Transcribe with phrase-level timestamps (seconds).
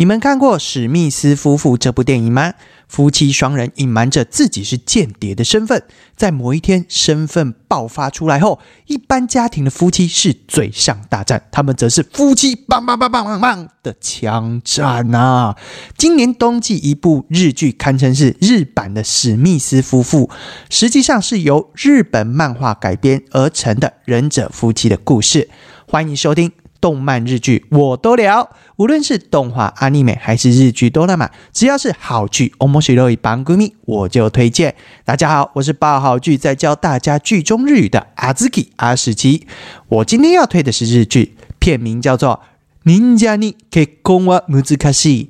[0.00, 2.54] 你们看过史密斯夫妇这部电影吗？
[2.88, 5.82] 夫妻双人隐瞒着自己是间谍的身份，
[6.16, 15.54] 在某一天身份爆发出来后，一般家庭的夫妻是嘴上大战，他们则是夫妻棒棒棒棒棒棒的枪战啊！
[15.98, 20.30] 今年冬季一部日剧堪称是日版的史密斯夫妇，
[20.70, 25.50] 实际上是由日本漫画改编而成的忍者夫妻的故事。
[25.86, 26.59] 欢迎收听。
[26.80, 34.74] 动漫日剧我都聊，无论是动画、阿尼美还是日剧哆啦 A 只要是好剧，欧摩西罗伊帮闺蜜我就推荐。
[35.04, 39.46] 大家好，我是爆好剧在教大家剧中日语的阿兹基阿史奇。
[39.88, 42.40] 我今天要推的是日剧，片名叫做
[42.88, 45.26] 《Ninja ni ka komodzi ka si》，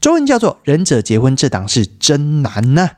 [0.00, 2.90] 中文叫做《忍者结婚这档事真难》呢。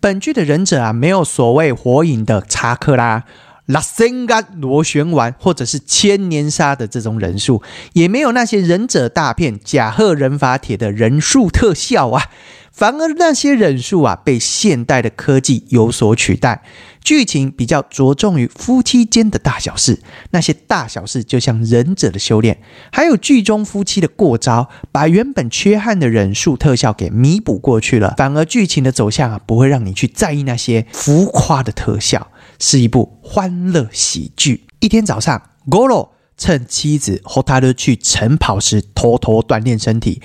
[0.00, 3.24] 本剧的忍者啊，没有所谓火影的查克拉。
[3.66, 7.62] 拉森干螺旋丸，或者是千年杀的这种人数，
[7.94, 12.24] 也没有那些忍者大片甲贺忍法帖的人数特效啊，
[12.70, 16.62] 反而那些忍术啊被现代的科技有所取代。
[17.02, 22.58] 剧情比较着重于夫妻间的大小事，那些大小事就像忍者的修炼，
[22.90, 28.14] 还有剧中夫妻的过招，把原本缺憾的忍术特效给弥补过去了。
[28.16, 32.30] 反而剧情的走向啊，不会让你去在意那些浮夸的特效。
[32.58, 34.66] 是一部欢乐喜剧。
[34.80, 40.20] 一天早上，Goro 趁妻子和他的去晨跑时偷偷锻炼身体，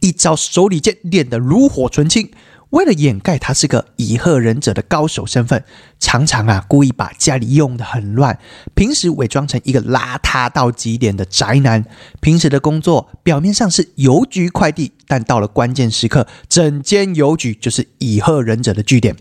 [0.00, 2.30] 一招手里剑练得炉火纯青。
[2.70, 5.62] 为了掩盖他是个以鹤忍者的高手身份，
[6.00, 8.36] 常常啊故意把家里用的很乱，
[8.74, 11.84] 平时伪装成一个邋遢到极点的宅男。
[12.20, 19.14] 平时的工作表面上是邮局快递，但到了关键时刻，整间邮局就是以鹤忍者的据点。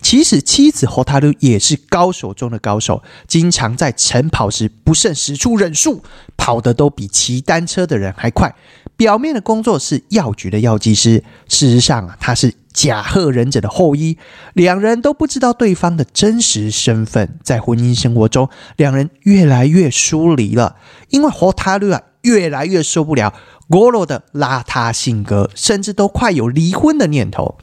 [0.00, 6.02] 其实妻子和他都也是高手中的高手，经常在晨跑时不慎使出忍术，
[6.38, 8.54] 跑得都比骑单车的人还快。
[8.96, 12.54] 表面的工作是药局的药剂师，事实上啊他是。
[12.74, 14.18] 甲贺忍者的后裔，
[14.52, 17.38] 两人都不知道对方的真实身份。
[17.42, 20.76] 在婚姻生活中，两人越来越疏离了，
[21.08, 23.32] 因为火塔鲁啊越来越受不了
[23.68, 27.56] Goro 的邋遢性格，甚至都快有离婚的念头。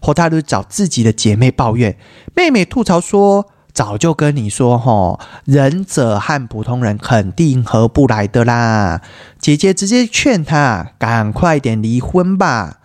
[0.00, 1.96] 火塔鲁找自己的姐妹抱怨，
[2.34, 9.02] 妹妹吐槽说：“早就跟你说，吼，忍者和普通人肯定合不来的啦。”
[9.38, 12.80] 姐姐直接劝他赶快点离婚吧。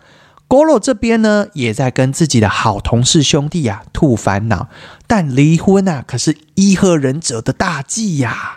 [0.49, 4.67] Goro 这边呢，也在跟自己的好同事兄弟啊吐烦恼，
[5.05, 8.55] 但离婚啊可是伊贺忍者的大忌呀。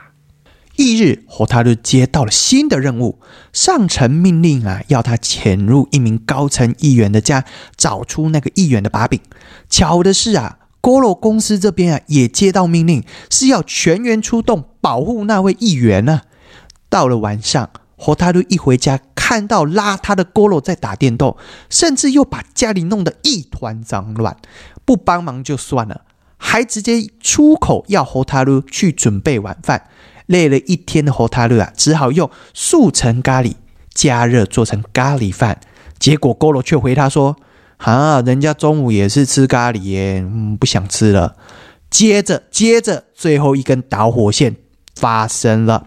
[0.77, 3.21] 翌日，火塔鲁接到了新的任务，
[3.53, 7.45] 上层命令啊要他潜入一名高层议员的家，
[7.77, 9.21] 找出那个议员的把柄。
[9.69, 16.23] 巧的是啊，Goro 公司这边啊也接到命令，是要全员出动保护那位议员呢。
[16.89, 17.69] 到了晚上。
[18.05, 21.37] 火塔鲁一回家，看到邋遢的锅罗在打电动，
[21.71, 24.37] 甚至又把家里弄得一团脏乱，
[24.85, 26.01] 不帮忙就算了，
[26.37, 29.85] 还直接出口要火塔鲁去准备晚饭。
[30.27, 33.55] 累了一天的火塔鲁啊，只好用速成咖喱
[33.95, 35.61] 加热做成咖喱饭。
[36.01, 37.37] 结果 Goro 却回他说
[37.79, 41.37] ：“啊，人家中午也是吃咖喱耶，嗯，不想吃了。”
[41.89, 44.57] 接着，接着，最后一根导火线
[44.97, 45.87] 发生了。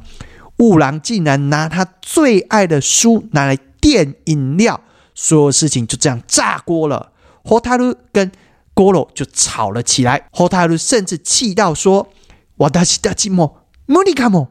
[0.58, 4.82] 雾郎竟然拿他最爱的书拿来垫饮料，
[5.14, 7.12] 所有事情就这样炸锅了。
[7.44, 8.32] 火塔鲁跟
[8.74, 12.10] 锅罗就吵了起来，火塔鲁甚至气到说
[12.58, 13.54] ：“我达西达寂寞，
[13.86, 14.50] 莫尼卡莫，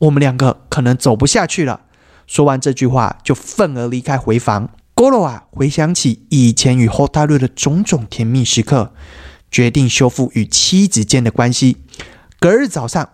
[0.00, 1.82] 我们两个可能走不下去了。”
[2.26, 4.70] 说完这句话，就愤而离开回房。
[4.94, 8.92] 锅罗啊，回想起以前与火塔鲁的种种甜蜜时刻，
[9.50, 11.78] 决定修复与妻子间的关系。
[12.38, 13.08] 隔日早上，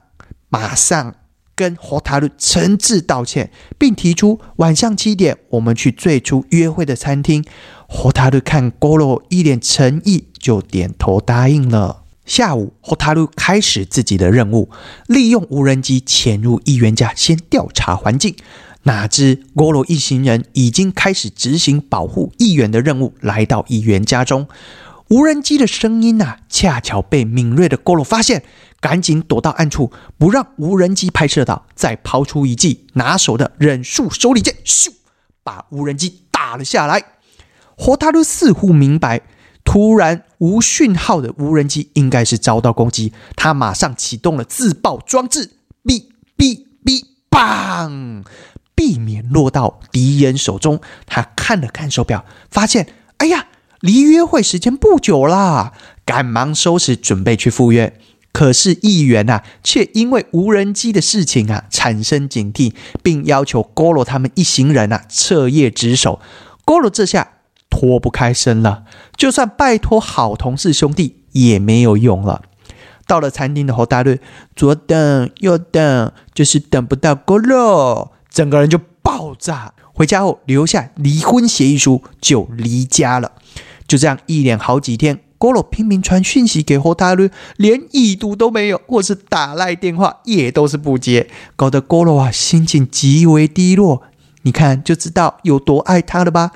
[0.48, 1.14] 马上。
[1.56, 7.43] 跟火塔鲁诚挚道歉，并提出晚上七点我们去最初约会的餐厅。
[7.88, 12.03] 火塔鲁看锅罗一脸诚意，就点头答应了。
[12.26, 14.69] 下午，火塔鲁开始自己的任务，
[15.06, 18.37] 利用无人机潜入议员家，先调查环境。
[18.82, 24.47] 哪知锅罗一行人已经开始执行保护议员的任务，来到议员家中。
[25.08, 28.43] 无人机的声音呐，恰巧被敏锐的锅罗发现。
[28.81, 34.93] 赶紧躲到暗处，不让无人机拍摄到，再抛出一记拿手的忍术手里剑，咻，
[35.43, 37.05] 把无人机打了下来。
[37.76, 39.23] 火塔鲁似乎明白，
[39.64, 45.52] 突然无讯号的无人机应该是遭到攻击，他马上启动了自爆装置，
[45.84, 46.05] 哔
[46.37, 48.25] 哔哔，棒，
[48.75, 50.81] 避免落到敌人手中。
[51.06, 52.88] 他看了看手表，发现，
[53.19, 53.49] 哎呀，
[53.81, 55.72] 离约会时间不久啦，
[56.05, 57.99] 赶忙收拾准备去赴约。
[58.37, 66.21] 可是议员啊，却因为无人机的事情啊产生警惕，并要求郭罗他们一行人啊彻夜值守。
[66.62, 67.27] 郭罗这下
[67.71, 68.85] 脱不开身了，
[69.17, 72.43] 就算拜托好同事兄弟也没有用了。
[73.06, 74.21] 到了餐厅的侯大瑞，
[74.55, 79.73] 左等右等，就是等不到郭罗，整个人就爆炸。
[79.94, 83.32] 回家后留下离婚协议书，就离家了。
[83.89, 85.21] 就这样一连好几天。
[85.38, 94.03] 郭罗拼命传讯息给霍塔鲁，连已读都没有，或是打来电话也都是不接，搞得郭罗啊心情极为低落。
[94.43, 96.53] 你看就知道有多爱他了吧？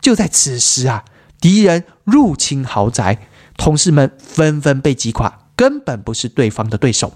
[0.00, 1.04] 就在此时啊，
[1.40, 3.18] 敌人入侵豪宅，
[3.56, 7.12] 同事们纷纷被击垮，根本不是对方的对手。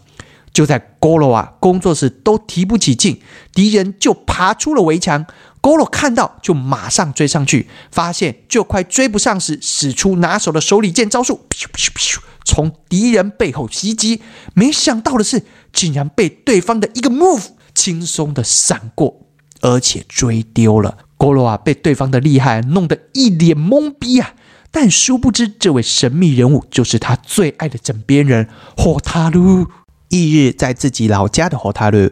[0.53, 3.21] 就在郭罗啊工作室都提不起劲，
[3.53, 5.27] 敌人就爬出了围墙。
[5.61, 11.41] Goro 看到，就马上追上去，发现就快追不上时，使出拿手的手里剑招数，
[12.45, 14.23] 从敌人背后袭击。
[14.55, 19.27] 没想到的是，竟然被对方的一个 move 轻松的闪过，
[19.61, 20.99] 而且追丢了。
[21.19, 24.35] Goro 啊，被对方的厉害弄得一脸懵逼啊！
[24.71, 29.67] 但殊不知，这位神秘人物就是他最爱的枕边人火塔鲁。
[30.11, 32.11] 翌日，在自己老家的火塔鲁。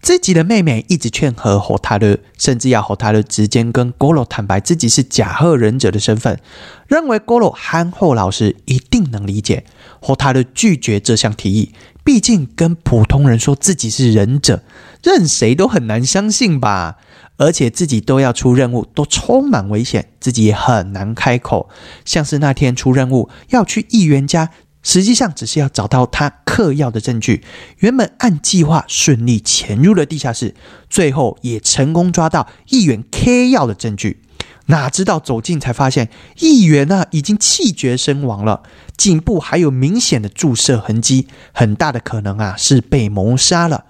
[0.00, 6.40] 自己的妹妹一直劝和火塔勒，甚至要火塔勒直接跟郭罗坦白自己是假贺忍者的身份，
[6.86, 9.64] 认为郭罗憨厚老实，一定能理解。
[10.00, 11.72] 火塔勒拒绝这项提议，
[12.04, 14.62] 毕竟跟普通人说自己是忍者，
[15.02, 16.96] 任谁都很难相信吧。
[17.36, 21.68] 而且自己都要出任务，都充满危险，自己也很难开口。
[22.04, 24.50] 像是那天出任务要去议员家。
[24.82, 27.44] 实际上只是要找到他嗑药的证据。
[27.78, 30.54] 原本按计划顺利潜入了地下室，
[30.88, 34.22] 最后也成功抓到议员 K 药的证据。
[34.66, 36.10] 哪知道走近才发现，
[36.40, 38.62] 议员呢已经气绝身亡了，
[38.98, 43.86] 颈部还有明显的注射痕迹，很大的可能啊是被谋杀了。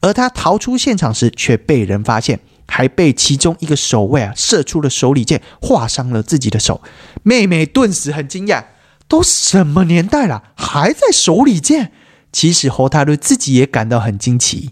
[0.00, 6.80] 而他逃出现场时却被人发现，还被其中一个守卫啊射出了手里剑，划伤了自己的手。
[7.22, 8.64] 妹妹顿时很惊讶。
[9.12, 11.92] 都什么年代了，还在手里剑？
[12.32, 14.70] 其实侯太瑞自己也感到很惊奇，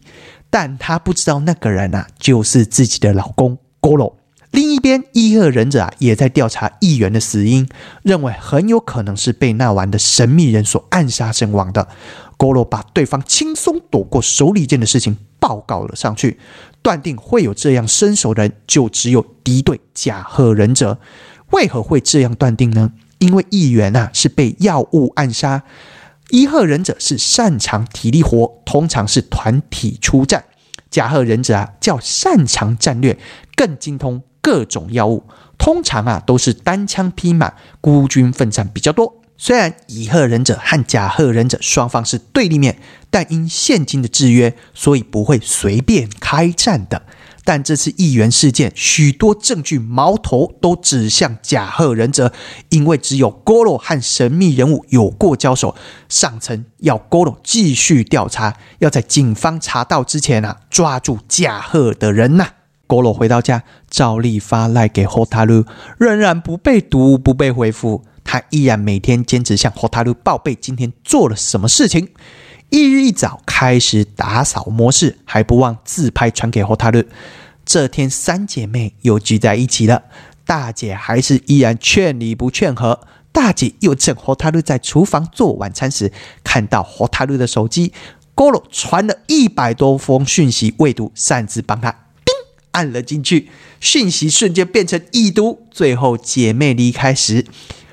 [0.48, 4.16] 但他不知道那个人啊，就是自己的老公郭罗。
[4.50, 7.68] 另一边，伊贺忍者啊，也在调查议员的死因，
[8.02, 11.86] 认为很有可能是被那晚的神秘人所暗杀身亡的。
[12.38, 16.38] 郭罗把对方轻松躲过手里剑的事情报告了上去，
[16.80, 20.98] 断定会有这样身手的人，就只有敌对甲贺忍者。
[21.50, 22.92] 为何会这样断定呢？
[23.20, 25.62] 因为议员啊是被药物暗杀，
[26.30, 30.40] 伊贺忍者是擅长体力活，通常是团体出战；
[30.90, 33.18] 甲贺忍者啊较擅长战略，
[33.54, 35.24] 更精通各种药物，
[35.58, 39.20] 通常啊都是单枪匹马，孤军奋战比较多。
[39.36, 42.78] 虽然乙贺忍者和甲贺忍者双方是对立面，
[43.10, 47.02] 但因现今的制约，所以不会随便开战的。
[47.44, 52.32] 但这次议员事件，许多证据矛头都指向甲贺忍者，
[52.68, 55.74] 因为只有 Goro 和神秘人物有过交手。
[56.08, 62.46] 上层要 Goro 继续调查，要在警方查到之前啊，抓住甲贺的人呐。
[62.86, 65.64] Goro 回到家，照例发赖给 Hotaru，
[65.98, 68.04] 仍然不被读，不被回复。
[68.22, 72.08] 他依然每天坚持向 Hotaru 报备今天做了什么事情。
[72.68, 77.04] 一日一早开始打扫模式，还不忘自拍传给 Hotaru。
[77.64, 80.04] 这天三姐妹又聚在一起了，
[80.44, 83.00] 大姐还是依然劝离不劝和。
[83.32, 86.12] 大姐又趁后塔鲁在厨房做晚餐时，
[86.42, 87.92] 看到后塔鲁的手机，
[88.34, 91.92] 郭罗传了一百多封讯息未读，擅自帮他
[92.24, 92.34] 叮
[92.72, 93.48] 按了进去，
[93.78, 95.66] 讯息瞬间变成已读。
[95.70, 97.46] 最后姐妹离开时。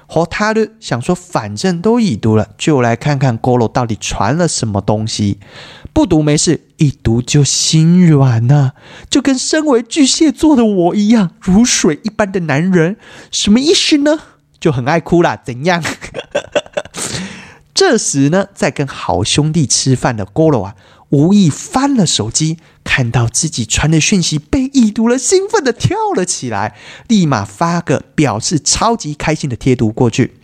[0.08, 5.40] 和他的想说，反正都已读了，就来看看郭罗到底传了什么东西。
[5.94, 8.72] 不读没事，一读就心软呐，
[9.10, 12.98] 就跟身为巨蟹座的我一样，如水一般的男人。
[13.32, 14.18] 什么意思呢？
[14.60, 15.84] 就很爱哭啦，怎样？
[17.74, 20.76] 这时呢，在跟好兄弟吃饭的郭罗啊。
[21.10, 26.76] 无意翻了手机，看到自己传的讯息被已读了，兴奋的跳了起来，
[27.08, 30.36] 立马发个表示超级开心的贴图过去。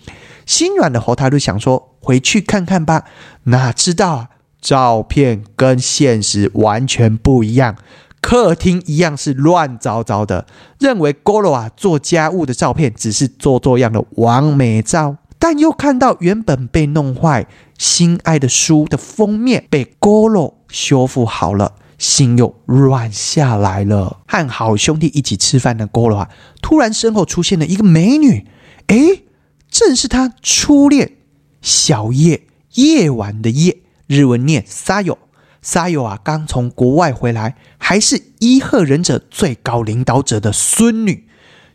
[0.46, 3.06] 心软的猴他就想说回去看看吧，
[3.44, 4.30] 哪知道啊，
[4.62, 7.76] 照片跟现实完全不一样，
[8.22, 10.46] 客厅一样是乱糟糟的，
[10.80, 15.18] 认为 Goro 啊做家务的照片只是做做样的完美照。
[15.44, 17.46] 但又看到原本被弄坏、
[17.78, 24.22] 心爱的书的封面被 Goro 修复好了，心又软下来了。
[24.26, 26.30] 和好兄弟一起吃饭的 Goro 啊，
[26.62, 28.48] 突然身后出现了一个美女，
[28.88, 29.26] 诶，
[29.70, 31.18] 正是他初恋
[31.62, 32.44] 小叶
[32.76, 35.18] 夜晚的夜日文念沙友。
[35.62, 41.28] 沙友啊，刚从国外回来，还是伊贺忍者最高领导者的孙女。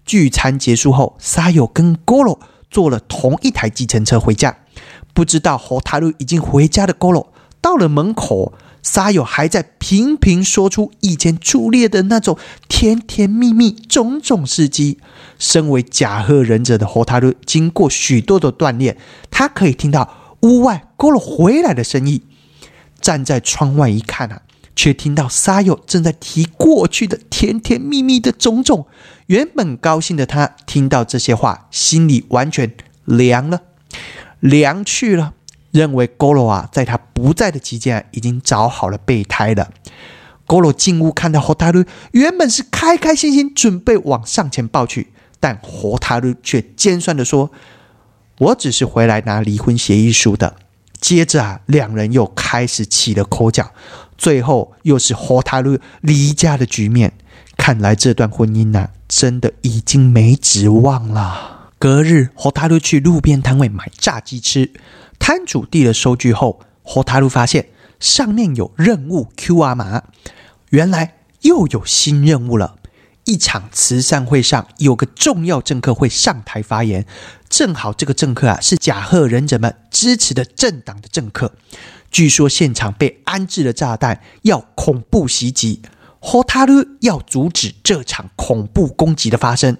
[0.06, 2.38] 聚餐结束后，沙友跟 Goro
[2.70, 4.56] 坐了同一台计程车回家。
[5.14, 14.98] 不知道侯塔鲁已经回家的锅罗到了门口，沙友还在频频说出以前初恋的那种甜甜蜜蜜、种种事迹。
[15.38, 18.96] 身为甲贺忍者的侯塔鲁，经过许多的锻炼，
[19.30, 22.22] 他可以听到屋外锅罗回来的声音。
[23.00, 24.42] 站在窗外一看啊，
[24.78, 28.86] 却听到沙友正在提过去的甜甜蜜蜜的种种。
[29.26, 32.72] 原本高兴的他，听到这些话，心里完全
[33.04, 33.62] 凉了，
[34.38, 35.34] 凉去了。
[35.72, 39.68] 认为勾罗啊，在他不在的期间，已经找好了备胎了。
[40.46, 45.08] 勾罗进屋看到火塔鲁，原本是开开心心准备往上前抱去，
[45.40, 47.50] 但火塔鲁却尖酸的说
[48.38, 50.54] ：“我只是回来拿离婚协议书的。”
[51.00, 53.72] 接着啊，两人又开始起了口角，
[54.18, 57.14] 最后又是火塔鲁离家的局面。
[57.56, 61.70] 看来这段婚姻呐，真的已经没指望了。
[61.78, 64.72] 隔日，火塔鲁去路边摊位买炸鸡吃，
[65.18, 70.02] 摊主递了收据后，火塔鲁发现上面有任务 Q R 码，
[70.70, 72.76] 原来又有新任务了。
[73.24, 77.04] 一场慈善会上，有个重要政客会上台发言。
[77.48, 81.52] 正好这个政客啊，是甲贺忍者们支持的政党的政客。
[82.10, 85.82] 据说现场被安置了炸弹，要恐怖袭击。
[86.20, 89.76] ，Hotaru 要阻止这场恐怖攻击的发生。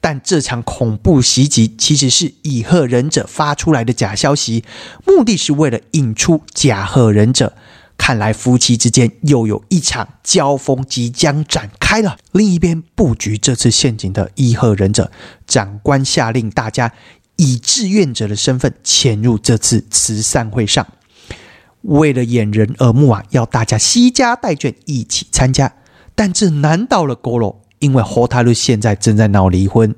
[0.00, 4.64] 但这场恐怖袭击其实是乙贺忍者发出来的假消息，
[5.06, 7.54] 目的是为了引出甲贺忍者。
[7.98, 12.16] 看来夫妻之间又有一场交锋即将展开了。
[12.32, 15.12] 另一边布局这次陷阱的伊贺忍者
[15.46, 16.90] 长官下令大家
[17.36, 20.86] 以志愿者的身份潜入这次慈善会上，
[21.82, 25.72] 为了掩人耳目啊，要大家惜家带眷一起参加。
[26.14, 29.94] 但这难倒了郭罗，因为霍塔鲁现在正在闹离婚。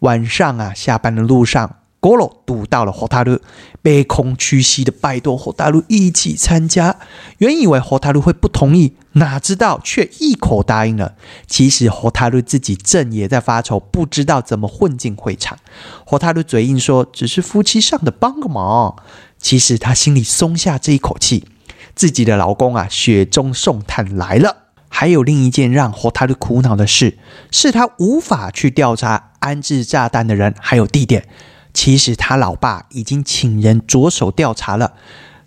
[0.00, 1.76] 晚上啊，下班的路上。
[2.00, 3.38] 郭罗堵到了火塔鲁，
[3.84, 6.96] 卑躬屈膝的拜托火塔鲁一起参加。
[7.36, 11.14] 原以为火塔鲁会不同意，哪知道却一口答应了。
[11.46, 15.58] 其实火塔鲁自己正也在发愁，不知道怎么混进会场。
[16.06, 18.96] 火塔鲁嘴硬说：“只是夫妻上的帮个忙。”
[19.40, 21.46] 其实他心里松下这一口气，
[21.94, 24.56] 自己的老公啊，雪中送炭来了。
[24.88, 27.16] 还有另一件让火塔鲁苦恼的事，
[27.50, 31.26] 是他无法去调查安置炸弹的人还有地点。
[31.72, 34.92] 其实他老爸已经请人着手调查了，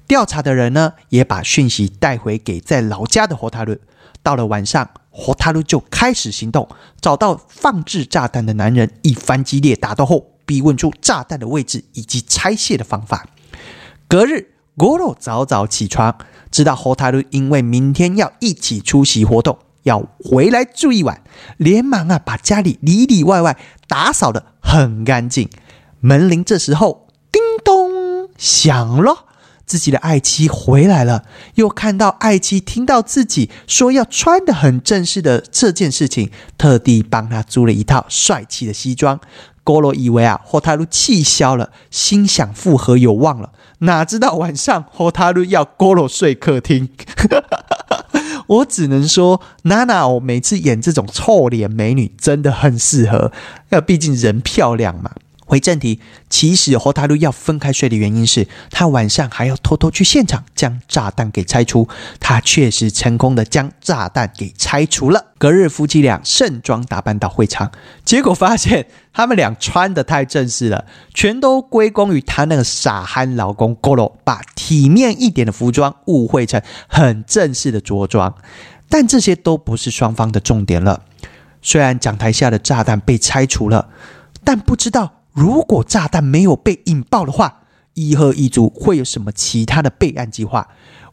[0.07, 3.77] 调查的人呢也把讯息带回给在老家的火塔鲁。
[4.23, 6.67] 到了晚上，火塔鲁就开始行动，
[7.01, 13.27] 找到放置炸弹的男人，一番激烈打斗后，逼问出炸弹的位置以及拆卸的方法。
[14.13, 16.15] 隔日，郭罗早早起床，
[16.51, 21.23] 知道火塔鲁因为明天要一起出席活动，要回来住一晚，
[21.57, 25.49] 连忙啊把家里里里外外打扫的很干净。
[25.99, 29.25] 门铃这时候叮咚响了，
[29.65, 31.23] 自己的爱妻回来了。
[31.55, 39.19] 又看到爱妻听到自己说要穿的很正式的这件事情，特地帮他租了一套帅气的西装。
[39.63, 43.53] 郭罗以为啊，霍塔鲁气消了，心想复合有望了。
[43.83, 46.89] 哪知道晚上霍塔鲁要郭罗睡客厅。
[48.47, 53.31] 我只能说，娜娜，我每次演这种臭脸美女真的很适合，
[53.69, 55.11] 要毕竟人漂亮嘛。
[55.45, 61.87] 回正题，其实和塔鲁要分开睡的原因是他晚上还要偷偷去现场将炸弹给拆除。
[62.19, 65.27] 他确实成功的将炸弹给拆除了。
[65.37, 67.71] 隔日，夫妻俩盛装打扮到会场，
[68.05, 78.33] 结果发现他们俩穿的太正式了，全都归功于他那个傻憨老公 Goro 把体面一点的服装误会成很正式的着装。
[78.87, 81.01] 但这些都不是双方的重点了。
[81.61, 83.89] 虽然讲台下的炸弹被拆除了，
[84.43, 85.22] 但不知道。
[85.33, 87.63] 如果炸弹没有被引爆的话，
[87.95, 90.67] 伊贺一族会有什么其他的备案计划？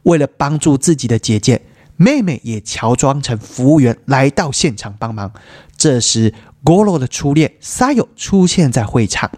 [0.04, 1.60] 为了帮助自己的姐姐，
[1.96, 5.32] 妹妹也乔装成服务员来到现场帮忙。
[5.76, 9.30] 这时，锅罗的初恋 Sayo 出现在会场，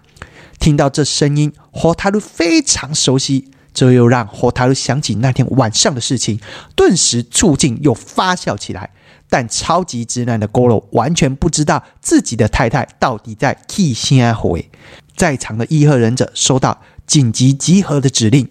[0.58, 6.40] 听到这声音，，Hotaru 非常熟悉，这又让 Hotaru 想起那天晚上的事情，
[6.76, 8.90] 顿时醋劲又发酵起来。
[9.32, 14.70] 但超级直男的 Goro 完全不知道自己的太太到底在 K 先回。
[15.16, 18.46] 在场的伊贺忍者收到紧急集合的指令。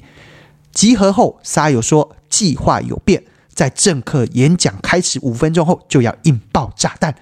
[0.72, 3.24] 集合后，沙友说计划有变，
[3.54, 7.14] 在政客演讲开始五分钟后就要引爆炸弹。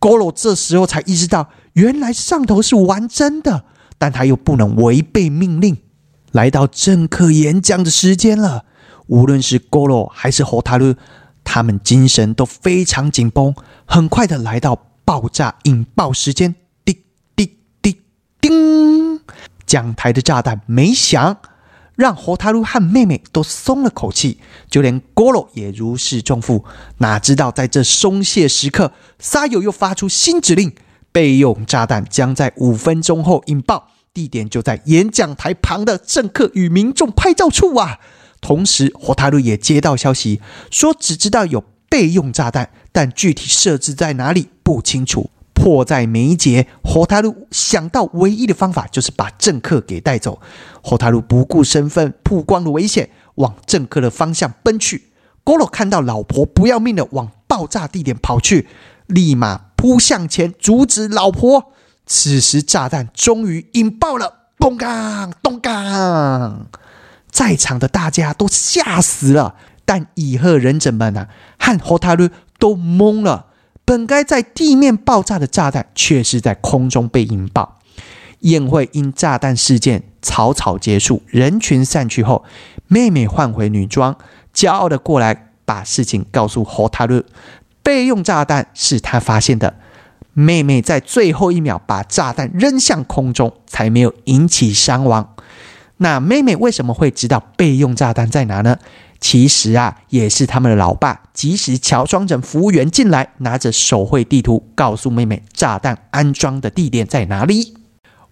[0.00, 3.64] Goro 这时候才意识到，原来上头是玩真的，
[3.96, 5.76] 但他又不能违背命令。
[6.32, 8.64] 来到政客演讲的时间了。
[9.06, 10.96] 无论是 Goro 还是 Hotaru，
[11.44, 13.54] 他们精神都非常紧绷。
[13.84, 14.74] 很快的来到
[15.04, 17.04] 爆炸引爆时间，滴
[17.36, 18.00] 滴滴
[18.40, 19.20] 叮，
[19.66, 21.36] 讲台的炸弹没响，
[21.94, 26.64] 让 Hotaru 和妹妹都松了口气，就连 Goro 也如释重负。
[26.98, 30.74] 哪知道在这松懈时刻，沙友又发出新指令：
[31.12, 33.90] 备用炸弹将在五分钟后引爆。
[34.14, 37.98] 地点就在演讲台旁的政客与民众拍照处啊！
[38.44, 46.66] 同时，火塔鲁也接到消息，说只知道有备用炸弹，但具体设置在哪里不清楚，迫在眉睫。
[46.84, 50.42] 火塔鲁想到唯一的方法就是把政客给带走。
[50.82, 55.04] 火塔鲁不顾身份曝光的危险，往政客的方向奔去。
[55.42, 58.68] 郭罗看到老婆不要命的往爆炸地点跑去，
[59.06, 61.72] 立马扑向前阻止老婆。
[62.04, 64.40] 此时，炸弹终于引爆了！
[64.58, 66.66] 咚当咚当，
[67.34, 69.56] 在场的大家都吓死了。
[69.84, 73.46] 但以赫忍者们啊，和火塔鲁都懵了。
[73.84, 77.80] 本该在地面爆炸的炸弹，却是在空中被引爆。
[78.40, 82.44] 宴会因炸弹事件草草结束，人群散去后，
[82.88, 84.16] 妹妹换回女装，
[84.54, 87.22] 骄傲的过来把事情告诉火塔鲁。
[87.82, 89.74] 备用炸弹是他发现的。
[90.32, 95.33] 妹妹在最后一秒把炸弹扔向空中，才没有引起伤亡。
[95.98, 98.78] 那妹妹为什么会知道备用炸弹在哪呢？
[99.20, 107.74] 其实啊，也是他们的老爸及时乔装成服务员进来，拿着手绘地图告诉妹妹炸弹安装的地点在哪里。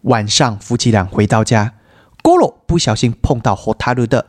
[0.02, 1.74] 晚上，夫妻俩回到家，
[2.22, 4.26] 锅罗不小心碰到火塔鲁的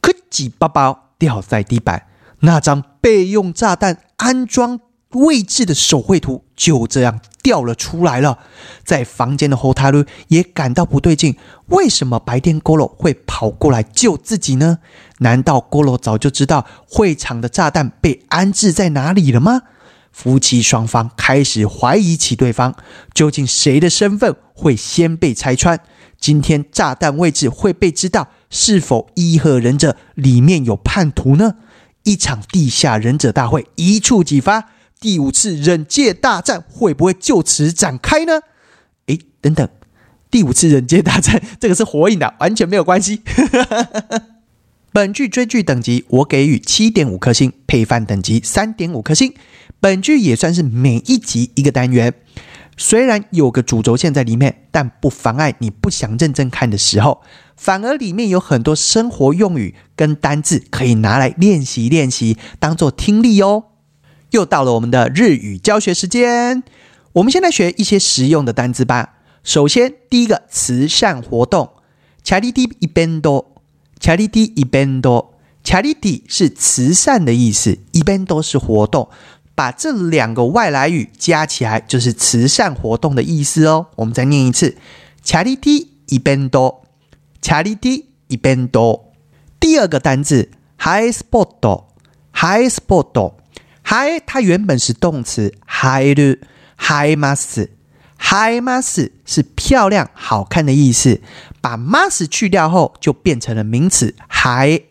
[0.00, 2.06] 科技包包掉在地板，
[2.40, 4.80] 那张备用炸弹安装。
[5.10, 8.38] 位置的手绘图就这样掉了出来了。
[8.84, 11.36] 在房间的后塔鲁也感到不对劲，
[11.66, 14.78] 为什么白天锅罗会跑过来救自己呢？
[15.18, 19.62] 难道锅罗早就知道会场的炸弹被安置在哪里了吗？
[20.12, 22.74] 夫妻双方开始怀疑起对方，
[23.12, 25.78] 究竟谁的身份会先被拆穿？
[26.18, 31.56] 今天炸弹位置会被知道，是否伊贺忍者里面有叛徒呢？
[32.04, 34.70] 一场地下忍者大会一触即发。
[34.98, 38.40] 第五次忍界大战会不会就此展开呢？
[39.06, 39.68] 诶，等等，
[40.30, 43.20] 第五次忍界大战 这个是火影的，完全没有关系。
[44.92, 49.34] 本剧追剧等级我给予七点五颗星，配饭等级三点五颗星。
[49.78, 52.14] 本剧也算是每一集一个单元，
[52.78, 57.20] 虽然有个主轴线在里面，但不妨碍你不想认真看的时候，
[57.54, 63.64] 反而里面有很多生活用语跟单字可以拿来练习练习，当做听力哦。
[64.30, 66.62] 又到了我们的日语教学时间，
[67.12, 69.14] 我们先来学一些实用的单词吧。
[69.42, 71.70] 首先，第一个慈善活动
[72.24, 79.08] ，charity event，charity event，charity 是慈善的意思，event 是活动，
[79.54, 83.86] 把这两个外来语加起来就是慈善活动的意思哦。
[83.94, 84.76] 我们再念一次
[85.24, 89.00] ，charity event，charity event。
[89.60, 93.34] 第二个单字，high spot，high spot。
[93.88, 96.40] 嗨，它原本是动词嗨的
[96.74, 97.68] 嗨 mas，
[98.16, 101.20] 嗨 mas 是漂亮、好看的意思。
[101.60, 104.82] 把 mas 去掉后，就变成了名词嗨。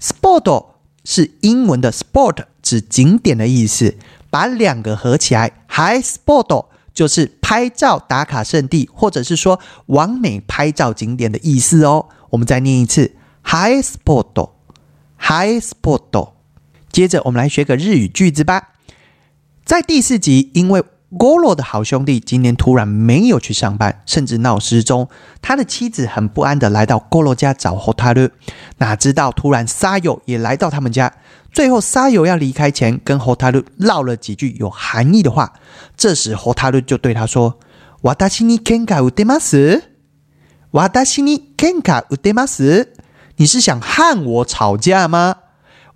[0.00, 0.66] sport
[1.02, 3.96] 是英文的 sport，指景点的意思。
[4.30, 12.06] 把两个合起来，嗨 sport 就是拍照打卡圣地，或者是说完美拍照景点的意思哦。
[12.30, 14.50] 我们再念一次，嗨 sport，
[15.16, 16.35] 嗨 sport。
[16.96, 18.70] 接着，我们来学个日语句子吧。
[19.66, 25.10] 在第四集，因为 Goro 的好兄弟今天突然没有去上班，甚至闹失踪，
[25.42, 28.30] 他的妻子很不安的来到 Goro 家找 Hotaru。
[28.78, 31.12] 哪知道突然沙友也来到他们家，
[31.52, 35.52] 最后沙友要离开前跟 Hotaru 唠了几句有含义的话。
[35.98, 37.60] 这时 Hotaru 就对他说
[38.04, 39.82] ：“瓦达西尼 kenka u d 斯，
[40.70, 42.94] 瓦达西尼 kenka u 斯，
[43.36, 45.36] 你是想和我吵架吗？”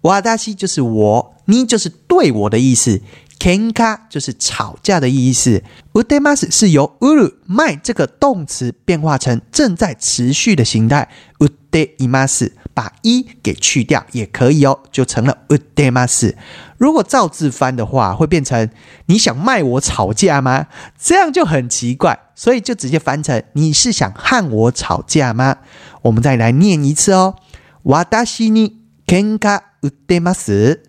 [0.02, 3.00] 瓦达西就是我，你就是对我的意思。
[3.38, 5.62] kenka 就是吵架的意思。
[5.94, 11.08] Udemas 是由 uru 麦这个动词变化成正在持续的形态。
[11.38, 16.34] Udemas 把一给去掉也可以哦，就成了 udemas。
[16.76, 18.68] 如果照字翻的话，会变成
[19.06, 20.66] 你想卖我吵架吗？
[20.98, 25.56] 这样就很奇怪，所以就直接翻成你是想和我吵架吗？
[26.02, 27.36] 我们再来念一次哦。
[27.84, 29.69] 瓦达西尼 kenka。
[29.82, 30.82] 売ってます。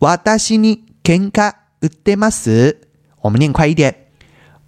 [0.00, 2.78] 私に喧嘩売ってます。
[3.20, 3.94] 我们念快一点。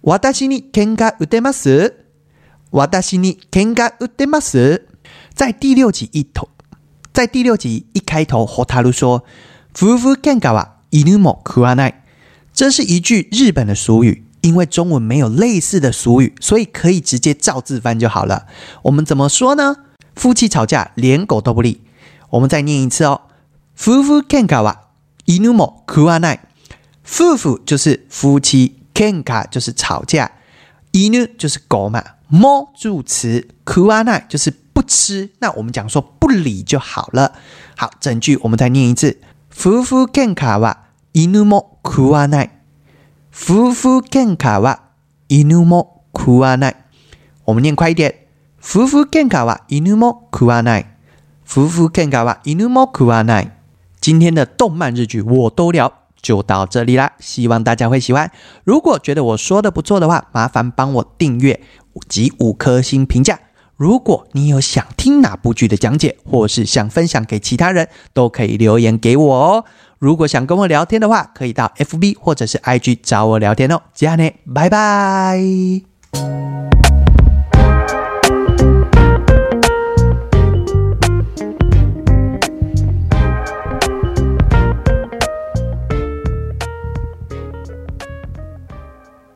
[0.01, 1.93] 私に喧嘩売ってます。
[2.71, 4.87] 私に喧嘩売ってます。
[5.33, 6.49] 在第六集一头，
[7.13, 9.23] 在第六集一开头，ホタル说
[9.73, 11.93] “夫婦喧嘩は犬も食わない”，
[12.53, 14.23] 这是一句日本的俗语。
[14.41, 18.45] 因为中文没有类似的俗语，所以可以直接照字翻就好了。
[18.83, 19.75] 我们怎么说呢？
[20.15, 21.81] 夫妻吵架连狗都不理。
[22.29, 23.21] 我们再念一次哦。
[23.76, 24.88] 夫婦喧嘩は
[25.26, 26.40] 犬も食わない。
[27.04, 30.30] 夫婦就是夫妻，喧嘩就是吵架，
[30.92, 32.02] 犬就是狗嘛。
[32.30, 35.30] も助词，食わない就是不吃。
[35.40, 37.32] 那我们讲说不理就好了。
[37.76, 39.18] 好，整句我们再念一次。
[39.52, 40.76] 夫婦喧嘩は
[41.12, 42.50] 犬も食わない。
[43.32, 44.78] 夫婦喧嘩は
[45.28, 46.76] 犬も食わない。
[47.44, 48.14] 我们念快一点。
[48.62, 50.86] 夫婦喧嘩は犬も食わない。
[51.44, 53.50] 夫婦喧嘩は犬も食わない。
[54.05, 55.91] 今天的动漫日剧我都聊，
[56.21, 57.13] 就到这里啦。
[57.19, 58.31] 希望大家会喜欢。
[58.63, 61.59] 如果觉得我说的不错的话，麻烦帮我订阅
[62.07, 63.39] 及五颗星评价。
[63.75, 69.65] 如果你有想听哪部剧的讲解，或是想分享给其他人，都可以留言给我哦。
[69.97, 73.81] 如果想跟我聊天的话，可以到 FB 或者是 IG 找我聊天哦。
[73.95, 75.41] 这样呢，拜拜。